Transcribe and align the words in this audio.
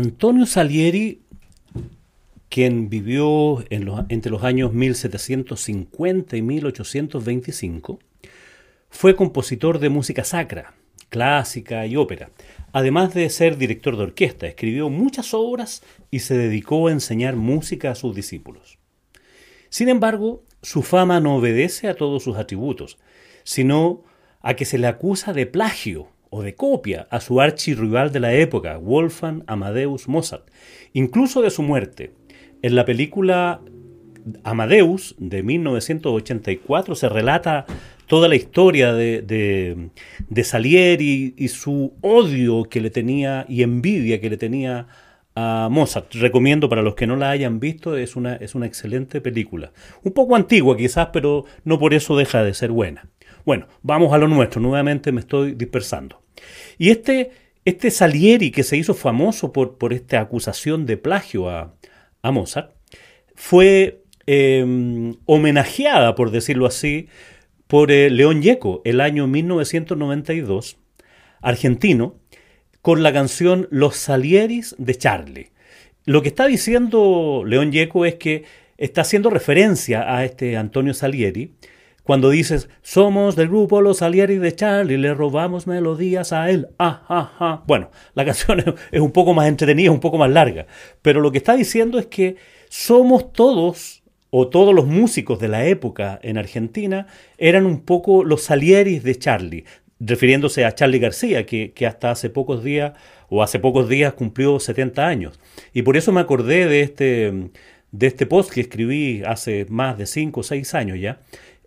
Antonio 0.00 0.46
Salieri, 0.46 1.20
quien 2.48 2.88
vivió 2.88 3.62
entre 3.68 4.30
los 4.30 4.44
años 4.44 4.72
1750 4.72 6.38
y 6.38 6.42
1825, 6.42 7.98
fue 8.88 9.14
compositor 9.14 9.78
de 9.78 9.90
música 9.90 10.24
sacra, 10.24 10.72
clásica 11.10 11.84
y 11.84 11.96
ópera. 11.96 12.30
Además 12.72 13.12
de 13.12 13.28
ser 13.28 13.58
director 13.58 13.98
de 13.98 14.04
orquesta, 14.04 14.46
escribió 14.46 14.88
muchas 14.88 15.34
obras 15.34 15.82
y 16.10 16.20
se 16.20 16.34
dedicó 16.34 16.88
a 16.88 16.92
enseñar 16.92 17.36
música 17.36 17.90
a 17.90 17.94
sus 17.94 18.16
discípulos. 18.16 18.78
Sin 19.68 19.90
embargo, 19.90 20.44
su 20.62 20.80
fama 20.80 21.20
no 21.20 21.36
obedece 21.36 21.88
a 21.88 21.94
todos 21.94 22.22
sus 22.22 22.38
atributos, 22.38 22.96
sino 23.44 24.02
a 24.40 24.54
que 24.54 24.64
se 24.64 24.78
le 24.78 24.86
acusa 24.86 25.34
de 25.34 25.44
plagio 25.44 26.08
o 26.30 26.42
de 26.42 26.54
copia 26.54 27.06
a 27.10 27.20
su 27.20 27.40
archirrival 27.40 28.12
de 28.12 28.20
la 28.20 28.32
época, 28.32 28.78
Wolfgang 28.78 29.42
Amadeus 29.46 30.08
Mozart, 30.08 30.48
incluso 30.92 31.42
de 31.42 31.50
su 31.50 31.62
muerte. 31.62 32.12
En 32.62 32.76
la 32.76 32.84
película 32.84 33.60
Amadeus 34.44 35.14
de 35.18 35.42
1984 35.42 36.94
se 36.94 37.08
relata 37.08 37.66
toda 38.06 38.28
la 38.28 38.34
historia 38.34 38.92
de, 38.92 39.22
de, 40.28 40.44
Salieri 40.44 41.34
y, 41.36 41.48
su 41.48 41.94
odio 42.00 42.64
que 42.64 42.80
le 42.80 42.90
tenía 42.90 43.46
y 43.48 43.62
envidia 43.62 44.20
que 44.20 44.30
le 44.30 44.36
tenía 44.36 44.88
a 45.36 45.68
Mozart. 45.70 46.12
Recomiendo 46.14 46.68
para 46.68 46.82
los 46.82 46.96
que 46.96 47.06
no 47.06 47.16
la 47.16 47.30
hayan 47.30 47.60
visto, 47.60 47.96
es 47.96 48.16
una, 48.16 48.34
es 48.34 48.54
una 48.54 48.66
excelente 48.66 49.20
película. 49.20 49.72
Un 50.02 50.12
poco 50.12 50.34
antigua 50.34 50.76
quizás, 50.76 51.10
pero 51.12 51.44
no 51.64 51.78
por 51.78 51.94
eso 51.94 52.16
deja 52.16 52.42
de 52.42 52.52
ser 52.52 52.72
buena. 52.72 53.08
Bueno, 53.50 53.66
vamos 53.82 54.12
a 54.12 54.18
lo 54.18 54.28
nuestro, 54.28 54.60
nuevamente 54.60 55.10
me 55.10 55.18
estoy 55.18 55.54
dispersando. 55.56 56.22
Y 56.78 56.90
este, 56.90 57.32
este 57.64 57.90
Salieri 57.90 58.52
que 58.52 58.62
se 58.62 58.76
hizo 58.76 58.94
famoso 58.94 59.52
por, 59.52 59.76
por 59.76 59.92
esta 59.92 60.20
acusación 60.20 60.86
de 60.86 60.96
plagio 60.96 61.50
a, 61.50 61.74
Mozart, 62.22 62.70
fue 63.34 64.04
em, 64.26 65.16
homenajeada, 65.26 66.14
por 66.14 66.30
decirlo 66.30 66.64
así, 66.66 67.08
por 67.66 67.90
eh, 67.90 68.08
León 68.08 68.40
Yeco 68.40 68.82
el 68.84 69.00
año 69.00 69.26
1992, 69.26 70.76
argentino, 71.40 72.20
con 72.82 73.02
la 73.02 73.12
canción 73.12 73.66
Los 73.72 73.96
Salieris 73.96 74.76
de 74.78 74.94
Charlie. 74.94 75.50
Lo 76.04 76.22
que 76.22 76.28
está 76.28 76.46
diciendo 76.46 77.42
León 77.44 77.72
Yeco 77.72 78.06
es 78.06 78.14
que 78.14 78.44
está 78.78 79.00
haciendo 79.00 79.28
referencia 79.28 80.14
a 80.16 80.24
este 80.24 80.56
Antonio 80.56 80.94
Salieri, 80.94 81.56
cuando 82.10 82.30
dices, 82.30 82.68
somos 82.82 83.36
del 83.36 83.46
grupo 83.46 83.80
Los 83.80 83.98
Salieri 83.98 84.38
de 84.38 84.52
Charlie, 84.52 84.98
le 84.98 85.14
robamos 85.14 85.68
melodías 85.68 86.32
a 86.32 86.50
él. 86.50 86.66
Ah, 86.76 87.04
ah, 87.08 87.32
ah. 87.38 87.62
Bueno, 87.68 87.92
la 88.14 88.24
canción 88.26 88.64
es 88.90 89.00
un 89.00 89.12
poco 89.12 89.32
más 89.32 89.46
entretenida, 89.46 89.92
un 89.92 90.00
poco 90.00 90.18
más 90.18 90.28
larga. 90.28 90.66
Pero 91.02 91.20
lo 91.20 91.30
que 91.30 91.38
está 91.38 91.54
diciendo 91.54 92.00
es 92.00 92.06
que 92.06 92.34
somos 92.68 93.32
todos 93.32 94.02
o 94.30 94.48
todos 94.48 94.74
los 94.74 94.88
músicos 94.88 95.38
de 95.38 95.46
la 95.46 95.64
época 95.66 96.18
en 96.24 96.36
Argentina 96.36 97.06
eran 97.38 97.64
un 97.64 97.82
poco 97.82 98.24
los 98.24 98.42
Salieris 98.42 99.04
de 99.04 99.14
Charlie, 99.14 99.64
refiriéndose 100.00 100.64
a 100.64 100.74
Charlie 100.74 100.98
García, 100.98 101.46
que, 101.46 101.72
hasta 101.86 102.10
hace 102.10 102.28
pocos 102.28 102.64
días 102.64 102.94
o 103.28 103.44
hace 103.44 103.60
pocos 103.60 103.88
días 103.88 104.14
cumplió 104.14 104.58
70 104.58 105.06
años. 105.06 105.38
Y 105.72 105.82
por 105.82 105.96
eso 105.96 106.10
me 106.10 106.20
acordé 106.20 106.66
de 106.66 106.80
este, 106.80 107.50
de 107.92 108.06
este 108.08 108.26
post 108.26 108.50
que 108.50 108.62
escribí 108.62 109.22
hace 109.24 109.64
más 109.68 109.96
de 109.96 110.06
5 110.06 110.40
o 110.40 110.42
6 110.42 110.74
años 110.74 110.98
ya, 110.98 111.20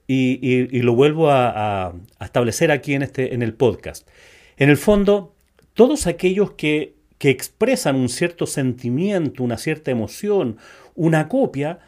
y, 0.07 0.81
lo 0.81 0.93
vuelvo 0.93 1.29
a, 1.31 1.93
establecer 2.19 2.71
aquí 2.71 2.93
en, 2.93 3.03
este, 3.03 3.33
en 3.33 3.41
el 3.41 3.53
podcast. 3.53 4.07
En 4.57 4.69
el 4.69 4.77
fondo, 4.77 5.33
todos 5.73 6.07
aquellos 6.07 6.51
que, 6.51 6.95
que 7.17 7.29
expresan 7.29 7.95
un 7.95 8.09
cierto 8.09 8.45
sentimiento, 8.45 9.43
una 9.43 9.57
cierta 9.57 9.91
emoción, 9.91 10.57
una 10.95 11.27
copia, 11.27 11.79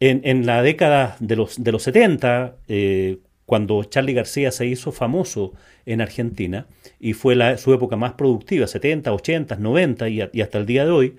en, 0.00 0.46
la 0.46 0.62
década 0.62 1.16
de 1.20 1.36
los, 1.36 1.62
de 1.62 1.72
los 1.72 1.82
70, 1.84 2.56
eh, 2.68 3.18
cuando 3.46 3.82
Charlie 3.84 4.12
García 4.12 4.50
se 4.50 4.66
hizo 4.66 4.92
famoso 4.92 5.52
en 5.86 6.00
Argentina, 6.00 6.66
y 7.00 7.12
fue 7.12 7.34
la, 7.34 7.56
su 7.58 7.72
época 7.72 7.96
más 7.96 8.12
productiva, 8.14 8.66
70, 8.66 9.12
80, 9.12 9.56
90 9.56 10.08
y, 10.08 10.20
hasta 10.20 10.58
el 10.58 10.66
día 10.66 10.84
de 10.84 10.90
hoy, 10.90 11.16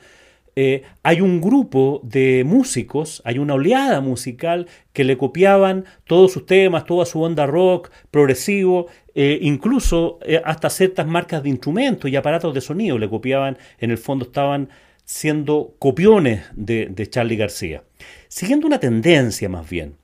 eh, 0.59 0.81
hay 1.03 1.21
un 1.21 1.39
grupo 1.39 2.01
de 2.03 2.43
músicos, 2.43 3.21
hay 3.23 3.37
una 3.37 3.53
oleada 3.53 4.01
musical 4.01 4.67
que 4.91 5.03
le 5.03 5.17
copiaban 5.17 5.85
todos 6.05 6.33
sus 6.33 6.47
temas, 6.47 6.85
toda 6.85 7.05
su 7.05 7.21
onda 7.21 7.45
rock, 7.45 7.91
progresivo, 8.09 8.87
eh, 9.13 9.37
incluso 9.41 10.17
hasta 10.43 10.69
ciertas 10.69 11.05
marcas 11.05 11.43
de 11.43 11.49
instrumentos 11.49 12.09
y 12.09 12.15
aparatos 12.15 12.53
de 12.53 12.61
sonido 12.61 12.97
le 12.97 13.07
copiaban, 13.07 13.57
en 13.77 13.91
el 13.91 13.97
fondo 13.97 14.25
estaban 14.25 14.69
siendo 15.05 15.75
copiones 15.79 16.43
de, 16.55 16.87
de 16.87 17.07
Charlie 17.07 17.37
García 17.37 17.83
siguiendo 18.27 18.67
una 18.67 18.79
tendencia 18.79 19.49
más 19.49 19.69
bien. 19.69 19.95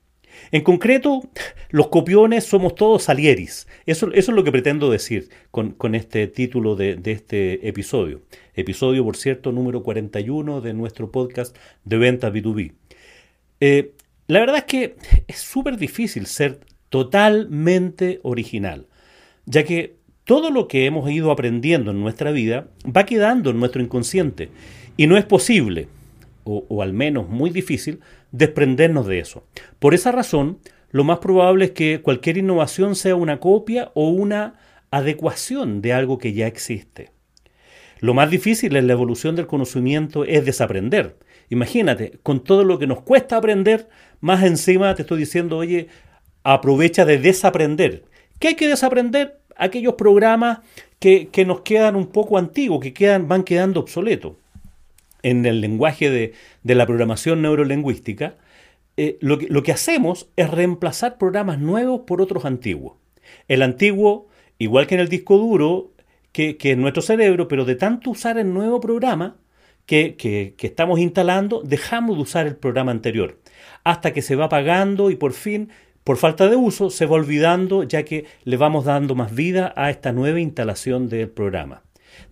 En 0.52 0.62
concreto, 0.62 1.24
los 1.70 1.88
copiones 1.88 2.44
somos 2.44 2.76
todos 2.76 3.04
salieris. 3.04 3.68
Eso, 3.86 4.12
es 4.14 4.28
lo 4.28 4.44
que 4.44 4.52
pretendo 4.52 4.90
decir 4.92 5.30
con, 5.52 5.96
este 5.96 6.28
título 6.28 6.76
de, 6.76 7.00
este 7.06 7.68
episodio. 7.68 8.22
Episodio, 8.56 9.04
por 9.04 9.18
cierto, 9.18 9.52
número 9.52 9.84
41 9.84 10.62
de 10.62 10.74
nuestro 10.74 11.12
podcast 11.12 11.56
de 11.86 11.98
ventas 11.98 12.34
B2B. 12.34 12.74
Eh, 13.60 13.94
la 14.28 14.40
verdad 14.40 14.58
es 14.58 14.64
que 14.66 14.96
es 15.28 15.38
súper 15.38 15.78
difícil 15.78 16.26
ser 16.28 16.60
totalmente 16.90 18.20
original, 18.24 18.88
ya 19.46 19.64
que 19.64 19.96
todo 20.26 20.52
lo 20.52 20.68
que 20.68 20.86
hemos 20.86 21.10
ido 21.10 21.32
aprendiendo 21.32 21.92
en 21.92 22.00
nuestra 22.00 22.32
vida 22.32 22.68
va 22.86 23.06
quedando 23.06 23.50
en 23.50 23.60
nuestro 23.60 23.82
inconsciente 23.82 24.50
y 24.96 25.08
no 25.08 25.18
es 25.18 25.26
posible 25.26 25.88
o, 26.44 26.82
al 26.82 26.94
menos 26.94 27.30
muy 27.30 27.50
difícil, 27.50 28.00
desprendernos 28.32 29.08
de 29.08 29.20
eso. 29.20 29.44
Por 29.80 29.94
esa 29.94 30.12
razón, 30.12 30.60
lo 30.92 31.04
más 31.04 31.20
probable 31.20 31.66
es 31.66 31.72
que 31.72 32.02
cualquier 32.02 32.38
innovación 32.38 32.96
sea 32.96 33.16
una 33.16 33.40
copia 33.40 33.92
o 33.94 34.10
una 34.10 34.56
adecuación 34.92 35.82
de 35.82 35.94
algo 35.94 36.18
que 36.18 36.34
ya 36.34 36.48
existe. 36.48 37.12
Lo 38.00 38.14
más 38.14 38.30
difícil 38.30 38.76
en 38.76 38.88
la 38.88 38.94
evolución 38.94 39.36
del 39.36 39.48
conocimiento 39.48 40.26
es 40.26 40.46
desaprender. 40.46 41.18
Imagínate, 41.50 42.20
con 42.22 42.44
todo 42.44 42.64
lo 42.64 42.78
que 42.78 42.88
nos 42.88 43.02
cuesta 43.02 43.38
aprender, 43.38 43.88
más 44.20 44.44
encima 44.44 44.94
te 44.96 45.04
estoy 45.04 45.20
diciendo, 45.20 45.58
oye, 45.58 45.88
aprovecha 46.44 47.06
de 47.06 47.18
desaprender. 47.18 48.06
¿Qué 48.40 48.50
hay 48.50 48.56
que 48.56 48.68
desaprender? 48.68 49.40
Aquellos 49.56 49.94
programas 49.94 50.60
que, 51.00 51.30
que 51.32 51.46
nos 51.46 51.62
quedan 51.62 51.96
un 51.96 52.08
poco 52.08 52.38
antiguos, 52.38 52.82
que 52.82 52.94
quedan, 52.94 53.28
van 53.28 53.44
quedando 53.44 53.80
obsoletos 53.80 54.34
en 55.24 55.46
el 55.46 55.62
lenguaje 55.62 56.10
de, 56.10 56.34
la 56.64 56.86
programación 56.86 57.42
neurolingüística, 57.42 58.36
eh, 58.98 59.18
lo, 59.22 59.40
que, 59.40 59.48
lo, 59.48 59.64
que, 59.64 59.72
hacemos 59.72 60.30
es 60.36 60.52
reemplazar 60.52 61.18
programas 61.18 61.60
nuevos 61.60 62.02
por 62.02 62.22
otros 62.22 62.46
antiguos. 62.46 62.98
El 63.48 63.64
antiguo, 63.64 64.28
igual 64.60 64.86
que 64.86 64.96
en 64.96 65.02
el 65.02 65.10
disco 65.10 65.38
duro, 65.38 65.94
que, 66.34 66.58
en 66.62 66.82
nuestro 66.82 67.02
cerebro, 67.02 67.48
pero 67.48 67.64
de 67.64 67.76
tanto 67.76 68.10
usar 68.10 68.38
el 68.38 68.54
nuevo 68.54 68.80
programa 68.82 69.38
que, 69.86 70.16
que, 70.16 70.56
estamos 70.60 71.00
instalando, 71.00 71.62
dejamos 71.64 72.18
de 72.18 72.24
usar 72.24 72.48
el 72.48 72.56
programa 72.56 72.92
anterior, 72.92 73.40
hasta 73.84 74.14
que 74.14 74.22
se 74.22 74.36
va 74.36 74.46
apagando 74.46 75.12
y 75.12 75.16
por 75.16 75.34
fin, 75.34 75.70
por 76.04 76.18
falta 76.18 76.50
de 76.50 76.56
uso, 76.56 76.90
se 76.90 77.06
va 77.06 77.16
olvidando 77.16 77.84
ya 77.84 78.04
que 78.04 78.26
le 78.44 78.58
vamos 78.58 78.86
dando 78.86 79.16
más 79.16 79.34
vida 79.34 79.74
a 79.76 79.90
esta 79.90 80.12
nueva 80.12 80.40
instalación 80.40 81.08
del 81.08 81.30
programa. 81.30 81.84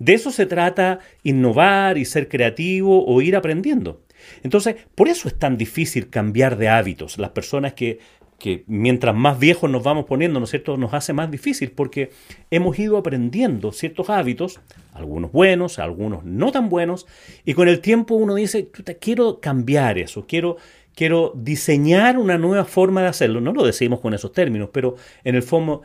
De 0.02 0.16
eso 0.16 0.32
se 0.32 0.48
trata 0.48 0.98
innovar 1.22 2.00
y 2.00 2.06
ser 2.06 2.28
creativo 2.28 3.06
o 3.06 3.22
ir 3.22 3.36
aprendiendo. 3.36 4.02
Entonces, 4.42 4.76
por 4.96 5.08
eso 5.08 5.28
es 5.28 5.38
tan 5.38 5.58
difícil 5.58 6.10
cambiar 6.10 6.58
de 6.58 6.70
hábitos. 6.70 7.20
Las 7.20 7.30
personas 7.30 7.74
que, 7.74 8.00
que 8.40 8.64
mientras 8.66 9.16
más 9.16 9.38
viejos 9.38 9.70
nos 9.70 9.84
vamos 9.84 10.06
poniendo, 10.06 10.40
¿no 10.40 10.46
es 10.46 10.50
cierto?, 10.50 10.76
nos 10.76 10.96
hace 10.96 11.14
más 11.14 11.30
difícil 11.30 11.70
porque 11.70 12.10
hemos 12.50 12.80
ido 12.80 12.98
aprendiendo 12.98 13.72
ciertos 13.72 14.10
hábitos, 14.10 14.60
algunos 14.92 15.32
buenos, 15.32 15.78
algunos 15.78 16.24
no 16.26 16.52
tan 16.52 16.68
buenos, 16.68 17.06
y 17.46 17.54
con 17.54 17.68
el 17.68 17.80
tiempo 17.80 18.16
uno 18.16 18.34
dice, 18.34 18.70
quiero 19.00 19.40
cambiar 19.40 20.00
eso, 20.00 20.26
quiero 20.28 20.58
quiero 20.96 21.34
diseñar 21.36 22.18
una 22.18 22.38
nueva 22.38 22.66
forma 22.66 23.02
de 23.02 23.08
hacerlo. 23.08 23.42
No 23.42 23.54
lo 23.54 23.66
decimos 23.66 24.00
con 24.00 24.14
esos 24.14 24.32
términos, 24.32 24.70
pero 24.72 24.96
en 25.24 25.36
el 25.36 25.44
fondo, 25.44 25.84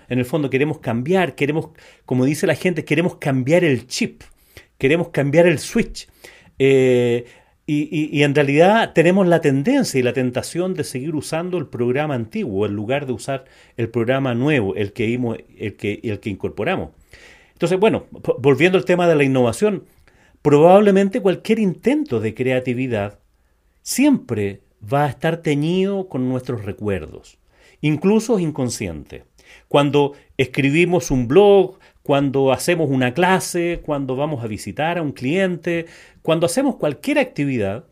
queremos 0.51 0.79
cambiar, 0.79 1.35
queremos, 1.35 1.71
como 2.05 2.25
dice 2.25 2.47
la 2.47 2.55
gente, 2.55 2.85
queremos 2.85 3.17
cambiar 3.17 3.65
el 3.65 3.87
chip, 3.87 4.23
queremos 4.79 5.09
cambiar 5.09 5.47
el 5.47 5.59
switch. 5.59 6.09
Eh, 6.59 7.25
y, 7.69 8.23
en 8.23 8.33
realidad 8.33 8.93
tenemos 8.93 9.27
la 9.27 9.41
tendencia 9.41 9.99
y 9.99 10.03
la 10.05 10.13
tentación 10.13 10.75
de 10.75 10.85
seguir 10.85 11.17
usando 11.17 11.59
el 11.59 11.67
programa 11.67 12.15
antiguo 12.15 12.65
en 12.65 12.75
lugar 12.75 13.07
de 13.07 13.13
usar 13.13 13.45
el 13.77 13.89
programa 13.89 14.35
nuevo, 14.35 14.77
el 14.77 14.93
que, 14.93 15.13
el 15.59 15.77
que, 15.77 16.01
el 16.05 16.21
que 16.21 16.31
incorporamos. 16.31 16.91
Entonces, 17.55 17.81
bueno, 17.81 18.07
volviendo 18.39 18.79
al 18.79 18.85
tema 18.85 19.09
de 19.09 19.17
la 19.17 19.25
innovación, 19.25 19.85
probablemente 20.43 21.21
cualquier 21.21 21.59
intento 21.59 22.21
de 22.21 22.35
creatividad 22.35 23.19
siempre 23.83 24.61
va 24.83 25.05
a 25.05 25.09
estar 25.09 25.39
teñido 25.39 26.09
con 26.09 26.29
nuestros 26.29 26.65
recuerdos, 26.65 27.39
incluso 27.81 28.39
inconsciente. 28.39 29.25
Cuando 29.69 30.13
escribimos 30.37 31.11
un 31.11 31.29
blog, 31.29 31.79
cuando 32.03 32.53
hacemos 32.53 32.91
una 32.91 33.15
clase, 33.15 33.81
cuando 33.85 34.17
vamos 34.17 34.45
a 34.45 34.49
visitar 34.49 34.99
a 34.99 35.03
un 35.03 35.13
cliente, 35.13 35.87
cuando 36.23 36.47
hacemos 36.47 36.77
cualquier 36.77 37.19
actividad, 37.19 37.85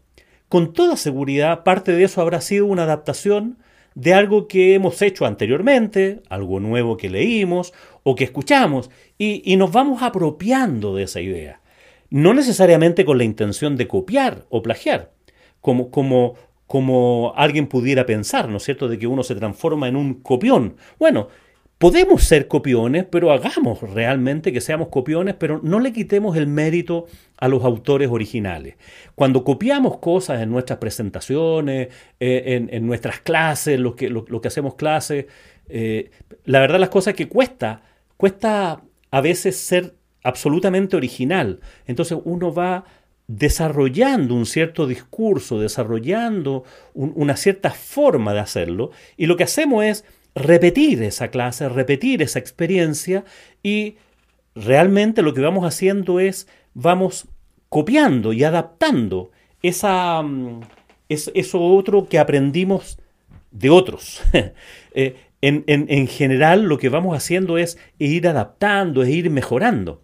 con 0.48 0.72
toda 0.72 0.96
seguridad 0.96 1.64
parte 1.64 1.92
de 1.92 2.04
eso 2.04 2.20
habrá 2.20 2.40
sido 2.40 2.66
una 2.66 2.84
adaptación 2.84 3.58
de 3.94 4.14
algo 4.14 4.48
que 4.48 4.74
hemos 4.74 5.00
hecho 5.02 5.26
anteriormente, 5.26 6.20
algo 6.28 6.60
nuevo 6.60 6.96
que 6.96 7.10
leímos 7.10 7.72
o 8.02 8.14
que 8.14 8.24
escuchamos, 8.24 8.90
y, 9.18 9.56
nos 9.56 9.72
vamos 9.72 10.02
apropiando 10.02 10.94
de 10.94 11.04
esa 11.04 11.20
idea. 11.20 11.60
No 12.10 12.34
necesariamente 12.34 13.04
con 13.04 13.18
la 13.18 13.24
intención 13.24 13.76
de 13.76 13.88
copiar 13.88 14.44
o 14.50 14.62
plagiar, 14.62 15.12
como, 15.60 15.90
como, 15.90 16.34
como 16.66 17.32
alguien 17.36 17.66
pudiera 17.66 18.06
pensar, 18.06 18.48
¿no 18.48 18.56
es 18.56 18.64
cierto?, 18.64 18.88
de 18.88 18.98
que 18.98 19.06
uno 19.06 19.22
se 19.22 19.34
transforma 19.34 19.88
en 19.88 19.96
un 19.96 20.14
copión. 20.14 20.76
Bueno, 20.98 21.28
Podemos 21.78 22.22
ser 22.22 22.46
copiones, 22.46 23.04
pero 23.04 23.32
hagamos 23.32 23.82
realmente 23.82 24.52
que 24.52 24.60
seamos 24.60 24.88
copiones, 24.88 25.34
pero 25.34 25.60
no 25.62 25.80
le 25.80 25.92
quitemos 25.92 26.36
el 26.36 26.46
mérito 26.46 27.06
a 27.36 27.48
los 27.48 27.64
autores 27.64 28.08
originales. 28.10 28.76
Cuando 29.16 29.42
copiamos 29.42 29.98
cosas 29.98 30.40
en 30.40 30.50
nuestras 30.50 30.78
presentaciones, 30.78 31.88
eh, 32.20 32.68
en, 32.70 32.86
nuestras 32.86 33.20
clases, 33.20 33.78
lo 33.78 33.96
que, 33.96 34.08
hacemos 34.44 34.76
clases, 34.76 35.26
eh, 35.68 36.10
la 36.44 36.60
verdad 36.60 36.78
las 36.78 36.90
cosas 36.90 37.14
que 37.14 37.28
cuesta, 37.28 37.82
cuesta 38.16 38.80
a 39.10 39.20
veces 39.20 39.56
ser 39.56 39.94
absolutamente 40.22 40.96
original. 40.96 41.60
Entonces 41.86 42.16
uno 42.24 42.54
va 42.54 42.84
desarrollando 43.26 44.34
un 44.34 44.46
cierto 44.46 44.86
discurso, 44.86 45.58
desarrollando 45.58 46.64
una 46.94 47.36
cierta 47.36 47.70
forma 47.70 48.34
de 48.34 48.40
hacerlo, 48.40 48.90
y 49.16 49.26
lo 49.26 49.36
que 49.36 49.44
hacemos 49.44 49.84
es 49.84 50.04
repetir 50.34 51.02
esa 51.02 51.28
clase, 51.28 51.68
repetir 51.68 52.22
esa 52.22 52.38
experiencia 52.38 53.24
y 53.62 53.96
realmente 54.54 55.22
lo 55.22 55.32
que 55.32 55.40
vamos 55.40 55.64
haciendo 55.64 56.20
es, 56.20 56.48
vamos 56.74 57.28
copiando 57.68 58.32
y 58.32 58.44
adaptando 58.44 59.30
esa, 59.62 60.22
mm, 60.22 60.60
eso 61.08 61.60
otro 61.60 62.08
que 62.08 62.18
aprendimos 62.18 62.98
de 63.50 63.70
otros. 63.70 64.22
Eh, 64.96 65.16
en, 65.40 65.64
en, 65.66 66.06
general 66.06 66.66
lo 66.66 66.78
que 66.78 66.88
vamos 66.88 67.16
haciendo 67.16 67.58
es 67.58 67.78
ir 67.98 68.28
adaptando, 68.28 69.02
es 69.02 69.08
ir 69.08 69.28
mejorando. 69.28 70.02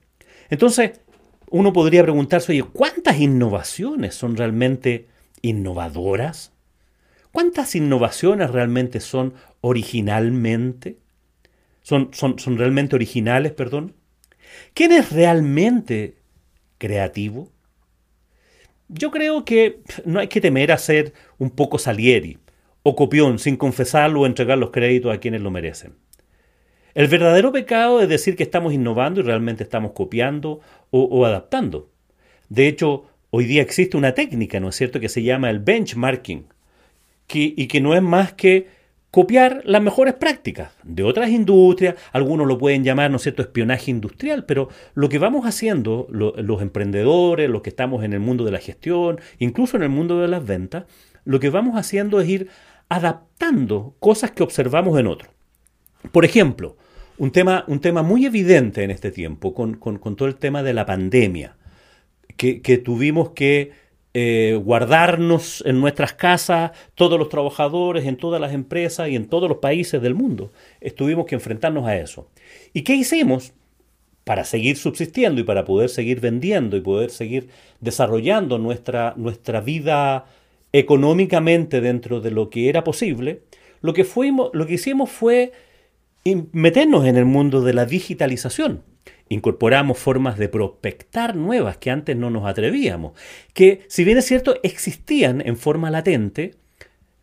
Entonces, 0.51 1.01
uno 1.51 1.73
podría 1.73 2.03
preguntarse, 2.03 2.63
¿cuántas 2.73 3.19
innovaciones 3.19 4.15
son 4.15 4.37
realmente 4.37 5.07
innovadoras? 5.43 6.53
¿Cuántas 7.33 7.75
innovaciones 7.75 8.51
realmente 8.51 9.01
son 9.01 9.35
originalmente? 9.61 10.97
¿Son, 11.83 12.11
son, 12.13 12.39
son 12.39 12.57
realmente 12.57 12.95
originales, 12.95 13.53
perdón? 13.53 13.95
¿Quién 14.75 14.93
es 14.93 15.13
realmente 15.13 16.17
creativo? 16.79 17.51
Yo 18.89 19.11
creo 19.11 19.45
que 19.45 19.81
no 20.05 20.21
hay 20.21 20.29
que 20.29 20.41
temer 20.41 20.73
a 20.73 20.79
ser 20.79 21.13
un 21.39 21.51
poco 21.51 21.79
salieri 21.79 22.39
o 22.83 22.97
copión 22.97 23.39
sin 23.39 23.57
confesarlo 23.57 24.21
o 24.21 24.27
entregar 24.27 24.59
los 24.59 24.71
créditos 24.71 25.15
a 25.15 25.19
quienes 25.19 25.43
lo 25.43 25.51
merecen. 25.51 25.95
El 26.95 27.07
verdadero 27.07 27.53
pecado 27.53 28.01
es 28.01 28.09
decir 28.09 28.37
que 28.37 28.43
estamos 28.43 28.73
innovando 28.73 29.21
y 29.21 29.23
realmente 29.23 29.63
estamos 29.63 29.93
copiando 29.93 30.61
o, 30.91 31.25
adaptando. 31.25 31.89
De 32.49 32.67
hecho, 32.67 33.05
hoy 33.31 33.45
día 33.45 33.63
existe 33.63 33.97
una 33.97 34.15
técnica, 34.15 34.59
¿no 34.59 34.69
es 34.69 34.77
cierto?, 34.77 34.99
que 34.99 35.09
se 35.09 35.23
llama 35.23 35.51
el 35.51 35.61
benchmarking, 35.61 36.47
y 37.33 37.67
que 37.69 37.81
no 37.81 37.95
es 37.95 38.03
más 38.03 38.33
que 38.33 38.67
copiar 39.13 39.63
las 39.65 39.83
mejores 39.83 40.15
prácticas 40.15 40.73
de 40.83 41.05
otras 41.05 41.31
industrias, 41.31 41.95
algunos 42.13 42.49
lo 42.49 42.59
pueden 42.59 42.83
llamar, 42.83 43.11
¿no 43.11 43.17
es 43.17 43.23
cierto?, 43.23 43.43
espionaje 43.43 43.91
industrial, 43.93 44.45
pero 44.45 44.69
lo 44.95 45.09
que 45.09 45.19
vamos 45.19 45.47
haciendo 45.47 46.09
los 46.11 46.63
emprendedores, 46.63 47.49
los 47.49 47.63
que 47.63 47.71
estamos 47.71 48.03
en 48.03 48.13
el 48.15 48.21
mundo 48.21 48.45
de 48.45 48.51
la 48.51 48.59
gestión, 48.59 49.21
incluso 49.39 49.77
en 49.77 49.85
el 49.85 49.91
mundo 49.91 50.21
de 50.21 50.29
las 50.29 50.45
ventas, 50.45 50.85
lo 51.25 51.39
que 51.39 51.51
vamos 51.51 51.77
haciendo 51.77 52.21
es 52.21 52.29
ir 52.29 52.49
adaptando 52.89 53.95
cosas 54.01 54.33
que 54.33 54.43
observamos 54.43 54.99
en 54.99 55.07
otros. 55.07 55.33
Por 56.13 56.25
ejemplo, 56.25 56.77
un 57.19 57.31
tema, 57.31 57.65
un 57.67 57.81
tema 57.81 58.03
muy 58.03 58.27
evidente 58.27 58.83
en 58.83 58.91
este 58.91 59.11
tiempo, 59.11 59.55
con, 59.55 59.79
todo 60.17 60.29
el 60.29 60.37
tema 60.37 60.63
de 60.63 60.75
la 60.75 60.87
pandemia, 60.87 61.57
que 62.37 62.79
tuvimos 62.83 63.31
que 63.31 63.73
eh, 64.13 64.61
guardarnos 64.61 65.63
en 65.65 65.81
nuestras 65.81 66.15
casas, 66.15 66.73
todos 66.97 67.17
los 67.17 67.29
trabajadores, 67.29 68.07
en 68.07 68.17
todas 68.17 68.41
las 68.41 68.53
empresas 68.53 69.09
y 69.09 69.15
en 69.15 69.29
todos 69.29 69.49
los 69.49 69.59
países 69.59 70.03
del 70.03 70.17
mundo. 70.17 70.51
Estuvimos 70.81 71.27
que 71.27 71.37
enfrentarnos 71.37 71.87
a 71.87 71.97
eso. 71.97 72.29
¿Y 72.73 72.83
qué 72.83 72.97
hicimos? 72.97 73.53
Para 74.25 74.45
seguir 74.45 74.77
subsistiendo 74.77 75.41
y 75.41 75.45
para 75.45 75.65
poder 75.65 75.91
seguir 75.91 76.19
vendiendo 76.19 76.77
y 76.77 76.81
poder 76.81 77.11
seguir 77.11 77.51
desarrollando 77.81 78.59
nuestra, 78.59 79.15
nuestra 79.17 79.61
vida 79.61 80.27
económicamente 80.73 81.81
dentro 81.81 82.21
de 82.21 82.33
lo 82.33 82.51
que 82.51 82.69
era 82.69 82.83
posible, 82.83 83.43
lo 83.81 83.95
que, 83.95 84.03
fuimos, 84.03 84.51
lo 84.55 84.67
que 84.67 84.75
hicimos 84.75 85.09
fue 85.09 85.53
meternos 86.53 87.07
en 87.07 87.17
el 87.17 87.25
mundo 87.25 87.63
de 87.63 87.73
la 87.73 87.87
digitalización 87.87 88.85
incorporamos 89.31 89.97
formas 89.97 90.37
de 90.39 90.49
prospectar 90.49 91.37
nuevas 91.37 91.79
que 91.79 91.91
antes 91.91 92.17
no 92.17 92.31
nos 92.31 92.47
atrevíamos, 92.47 93.13
que 93.55 93.85
si 93.89 94.05
bien 94.05 94.19
es 94.19 94.27
cierto 94.27 94.57
existían 94.63 95.41
en 95.41 95.57
forma 95.57 95.91
latente, 95.91 96.57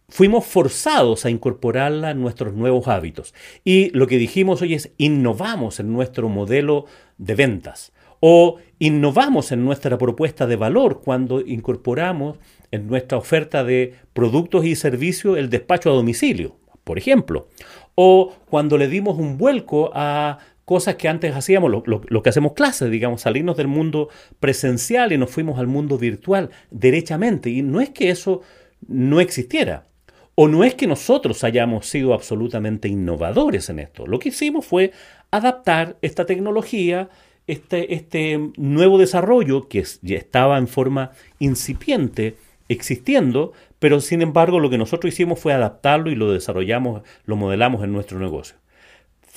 fuimos 0.10 0.46
forzados 0.46 1.26
a 1.26 1.30
incorporarla 1.30 2.12
en 2.12 2.22
nuestros 2.22 2.54
nuevos 2.54 2.88
hábitos. 2.88 3.34
Y 3.64 3.90
lo 3.92 4.08
que 4.08 4.18
dijimos 4.18 4.62
hoy 4.62 4.74
es 4.74 4.92
innovamos 4.98 5.80
en 5.80 5.92
nuestro 5.92 6.30
modelo 6.30 6.86
de 7.18 7.36
ventas 7.36 7.92
o 8.22 8.58
innovamos 8.80 9.52
en 9.52 9.66
nuestra 9.66 9.98
propuesta 9.98 10.48
de 10.48 10.56
valor 10.56 11.02
cuando 11.04 11.42
incorporamos 11.42 12.38
en 12.72 12.88
nuestra 12.88 13.18
oferta 13.18 13.64
de 13.66 13.96
productos 14.14 14.66
y 14.66 14.76
servicios 14.76 15.38
el 15.38 15.50
despacho 15.50 15.92
a 15.92 15.94
domicilio, 15.94 16.56
por 16.84 16.98
ejemplo, 16.98 17.50
o 18.00 18.32
cuando 18.48 18.78
le 18.78 18.88
dimos 18.88 19.18
un 19.18 19.40
vuelco 19.40 19.90
a 19.92 20.38
cosas 20.66 20.96
que 20.96 21.08
antes 21.08 21.36
hacíamos, 21.36 21.72
lo, 21.72 22.22
que 22.22 22.30
hacemos 22.30 22.54
clases, 22.54 22.92
digamos, 22.92 23.22
salirnos 23.22 23.58
del 23.58 23.68
mundo 23.68 24.10
presencial 24.40 25.12
y 25.14 25.18
nos 25.18 25.32
fuimos 25.32 25.58
al 25.58 25.66
mundo 25.66 25.98
virtual 25.98 26.52
derechamente. 26.70 27.50
Y 27.50 27.64
no 27.64 27.82
es 27.82 27.90
que 27.90 28.12
eso 28.12 28.42
no 28.88 29.20
existiera, 29.20 29.88
o 30.36 30.48
no 30.48 30.64
es 30.64 30.76
que 30.76 30.86
nosotros 30.86 31.44
hayamos 31.44 31.88
sido 31.88 32.14
absolutamente 32.14 32.88
innovadores 32.88 33.68
en 33.70 33.80
esto. 33.80 34.06
Lo 34.06 34.20
que 34.20 34.30
hicimos 34.30 34.64
fue 34.64 34.92
adaptar 35.32 35.98
esta 36.04 36.28
tecnología, 36.28 37.10
este, 37.48 37.96
este 37.96 38.52
nuevo 38.58 39.00
desarrollo 39.00 39.68
que 39.68 39.84
ya 40.04 40.18
estaba 40.18 40.60
en 40.60 40.68
forma 40.68 41.14
incipiente, 41.40 42.36
existiendo, 42.70 43.54
pero 43.80 44.02
sin 44.02 44.22
embargo 44.22 44.60
lo 44.60 44.70
que 44.70 44.78
nosotros 44.78 45.14
hicimos 45.14 45.40
fue 45.40 45.54
adaptarlo 45.54 46.12
y 46.12 46.16
lo 46.16 46.32
desarrollamos, 46.32 47.02
lo 47.26 47.36
modelamos 47.36 47.84
en 47.84 47.94
nuestro 47.94 48.20
negocio. 48.20 48.58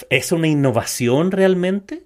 ¿Es 0.08 0.32
una 0.32 0.48
innovación 0.48 1.30
realmente? 1.30 2.04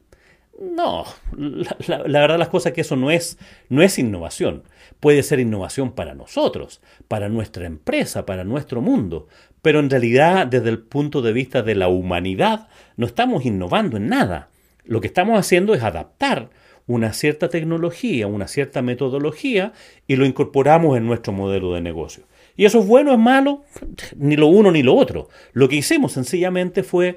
No, 0.60 1.04
la, 1.36 2.20
verdad 2.20 2.38
las 2.38 2.48
cosas 2.48 2.72
que 2.72 2.82
eso 2.82 2.96
no 2.96 3.10
es, 3.10 3.38
no 3.68 3.82
es 3.82 3.98
innovación. 3.98 4.62
Puede 5.00 5.22
ser 5.22 5.40
innovación 5.40 5.92
para 5.92 6.14
nosotros, 6.14 6.80
para 7.08 7.28
nuestra 7.28 7.66
empresa, 7.66 8.24
para 8.24 8.44
nuestro 8.44 8.80
mundo, 8.80 9.28
pero 9.62 9.80
en 9.80 9.90
realidad 9.90 10.46
desde 10.46 10.70
el 10.70 10.78
punto 10.78 11.22
de 11.22 11.32
vista 11.32 11.62
de 11.62 11.74
la 11.74 11.88
humanidad 11.88 12.68
no 12.96 13.06
estamos 13.06 13.44
innovando 13.44 13.96
en 13.96 14.08
nada. 14.08 14.50
Lo 14.84 15.00
que 15.00 15.06
estamos 15.06 15.38
haciendo 15.38 15.74
es 15.74 15.82
adaptar 15.82 16.50
una 16.86 17.12
cierta 17.12 17.48
tecnología, 17.48 18.26
una 18.26 18.48
cierta 18.48 18.82
metodología 18.82 19.72
y 20.06 20.16
lo 20.16 20.26
incorporamos 20.26 20.96
en 20.96 21.06
nuestro 21.06 21.32
modelo 21.32 21.72
de 21.72 21.80
negocio. 21.80 22.24
¿Y 22.56 22.66
eso 22.66 22.80
es 22.80 22.86
bueno 22.86 23.12
es 23.12 23.18
malo? 23.18 23.64
Ni 24.16 24.36
lo 24.36 24.46
uno 24.46 24.70
ni 24.70 24.82
lo 24.82 24.94
otro. 24.94 25.28
Lo 25.52 25.68
que 25.68 25.76
hicimos 25.76 26.12
sencillamente 26.12 26.82
fue 26.82 27.16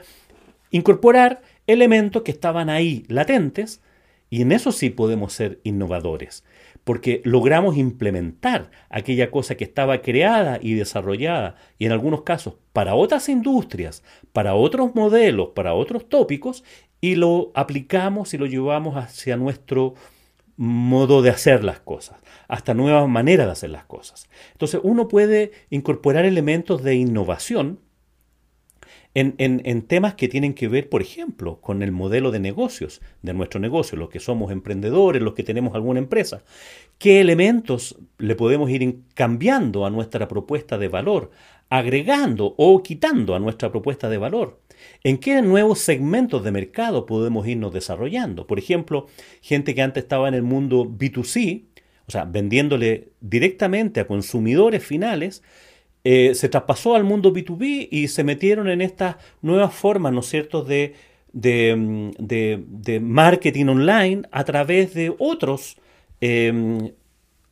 incorporar 0.72 1.42
elementos 1.68 2.24
que 2.24 2.32
estaban 2.32 2.70
ahí 2.70 3.04
latentes 3.08 3.82
y 4.30 4.42
en 4.42 4.52
eso 4.52 4.72
sí 4.72 4.90
podemos 4.90 5.32
ser 5.34 5.60
innovadores, 5.64 6.44
porque 6.84 7.22
logramos 7.24 7.78
implementar 7.78 8.72
aquella 8.90 9.32
cosa 9.32 9.56
que 9.56 9.64
estaba 9.64 10.02
creada 10.02 10.60
y 10.62 10.74
desarrollada 10.74 11.56
y 11.78 11.86
en 11.86 11.94
algunos 11.94 12.24
casos 12.24 12.56
para 12.74 12.96
otras 12.96 13.30
industrias, 13.30 14.04
para 14.34 14.56
otros 14.56 14.96
modelos, 14.96 15.50
para 15.56 15.74
otros 15.74 16.10
tópicos 16.10 16.64
y 17.02 17.16
lo 17.16 17.52
aplicamos 17.54 18.34
y 18.34 18.38
lo 18.38 18.46
llevamos 18.46 18.96
hacia 18.96 19.38
nuestro 19.38 19.94
modo 20.56 21.22
de 21.22 21.30
hacer 21.30 21.64
las 21.64 21.80
cosas, 21.80 22.18
hasta 22.48 22.74
nuevas 22.74 23.08
maneras 23.08 23.46
de 23.46 23.52
hacer 23.52 23.70
las 23.70 23.86
cosas. 23.86 24.28
Entonces 24.54 24.82
uno 24.84 25.08
puede 25.08 25.52
incorporar 25.70 26.26
elementos 26.26 26.84
de 26.84 26.96
innovación 26.96 27.80
en, 29.20 29.82
temas 29.84 30.14
que 30.14 30.28
tienen 30.28 30.54
que 30.54 30.68
ver, 30.68 30.90
por 30.90 31.02
ejemplo, 31.02 31.60
con 31.60 31.82
el 31.82 31.92
modelo 31.92 32.30
de 32.30 32.40
negocios 32.40 33.02
de 33.24 33.34
nuestro 33.34 33.60
negocio, 33.60 33.98
los 33.98 34.10
que 34.10 34.20
somos 34.20 34.52
emprendedores, 34.52 35.24
los 35.24 35.34
que 35.34 35.44
tenemos 35.44 35.74
alguna 35.74 36.00
empresa. 36.00 36.44
¿Qué 37.00 37.20
elementos 37.20 37.98
le 38.20 38.36
podemos 38.36 38.70
ir 38.70 39.00
cambiando 39.16 39.86
a 39.86 39.90
nuestra 39.90 40.28
propuesta 40.28 40.78
de 40.78 40.88
valor, 40.88 41.32
agregando 41.70 42.54
o 42.58 42.84
quitando 42.84 43.34
a 43.34 43.40
nuestra 43.40 43.72
propuesta 43.72 44.08
de 44.08 44.20
valor? 44.20 44.60
¿En 45.04 45.18
qué 45.18 45.42
nuevos 45.42 45.80
segmentos 45.80 46.44
de 46.44 46.52
mercado 46.52 47.06
podemos 47.06 47.48
irnos 47.48 47.74
desarrollando? 47.74 48.48
Por 48.48 48.60
ejemplo, 48.60 49.08
gente 49.42 49.76
que 49.76 49.82
antes 49.82 50.04
estaba 50.04 50.28
en 50.28 50.34
el 50.34 50.44
mundo 50.44 50.86
B2C, 50.86 51.66
o 52.08 52.12
sea, 52.12 52.26
vendiéndole 52.26 53.10
directamente 53.22 54.00
a 54.00 54.08
consumidores 54.08 54.84
finales, 54.84 55.44
eh, 56.04 56.36
se 56.36 56.48
traspasó 56.48 56.96
al 56.96 57.04
mundo 57.04 57.34
B2B 57.34 57.90
y 57.92 58.08
se 58.08 58.24
metieron 58.24 58.70
en 58.70 58.82
estas 58.82 59.18
nuevas 59.42 59.74
formas, 59.74 60.14
¿no 60.14 60.22
es 60.22 60.28
cierto?, 60.28 60.64
de, 60.64 60.96
de, 61.34 63.00
marketing 63.02 63.66
online 63.66 64.24
a 64.32 64.44
través 64.44 64.94
de 64.94 65.14
otros, 65.20 65.78
em, 66.22 66.92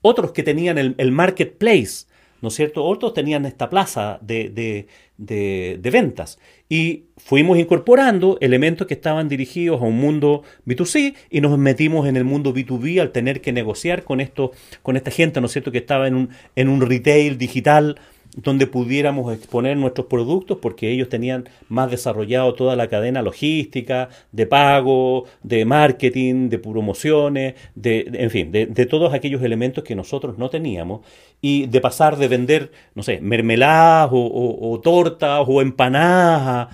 otros 0.01 0.31
que 0.31 0.43
tenían 0.43 0.77
el, 0.77 1.11
marketplace, 1.11 2.07
¿no 2.45 2.49
es 2.49 2.55
cierto? 2.55 2.85
Otros 2.85 3.15
tenían 3.15 3.43
esta 3.47 3.71
plaza 3.71 4.19
de, 4.21 4.87
de, 5.17 5.89
ventas. 5.91 6.37
Y 6.69 7.05
fuimos 7.17 7.57
incorporando 7.57 8.37
elementos 8.39 8.85
que 8.85 8.93
estaban 8.93 9.27
dirigidos 9.27 9.81
a 9.81 9.85
un 9.85 9.97
mundo 9.97 10.43
B2C 10.67 11.15
y 11.31 11.41
nos 11.41 11.57
metimos 11.57 12.07
en 12.07 12.17
el 12.17 12.23
mundo 12.23 12.53
B2B 12.53 13.01
al 13.01 13.11
tener 13.11 13.41
que 13.41 13.51
negociar 13.51 14.03
con, 14.03 14.21
esto, 14.21 14.51
con 14.83 14.95
esta 14.95 15.09
gente, 15.09 15.41
¿no 15.41 15.47
es 15.47 15.53
cierto?, 15.53 15.71
que 15.71 15.79
estaba 15.79 16.07
en 16.07 16.13
un, 16.13 16.29
en 16.55 16.69
un 16.69 16.81
retail 16.81 17.39
digital 17.39 17.97
donde 18.35 18.67
pudiéramos 18.67 19.33
exponer 19.33 19.77
nuestros 19.77 20.07
productos 20.07 20.57
porque 20.61 20.91
ellos 20.91 21.07
tenían 21.07 21.47
más 21.69 21.89
desarrollado 21.89 22.53
toda 22.53 22.75
la 22.75 22.87
cadena 22.87 23.21
logística, 23.21 24.09
de 24.31 24.45
pago, 24.45 25.25
de 25.41 25.63
marketing, 25.65 26.49
de 26.49 26.59
promociones, 26.59 27.55
de, 27.75 28.09
en 28.13 28.29
fin, 28.29 28.51
de, 28.51 28.85
todos 28.85 29.13
aquellos 29.13 29.41
elementos 29.41 29.83
que 29.83 29.95
nosotros 29.95 30.37
no 30.37 30.49
teníamos 30.49 31.01
y 31.41 31.67
de 31.67 31.81
pasar 31.81 32.17
de 32.17 32.27
vender, 32.27 32.71
no 32.93 33.03
sé, 33.03 33.21
mermeladas 33.21 34.09
o, 34.11 34.79
tortas 34.83 35.45
o 35.47 35.61
empanadas 35.61 36.67